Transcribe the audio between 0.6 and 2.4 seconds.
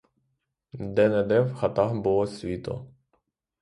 Де-не-де в хатах було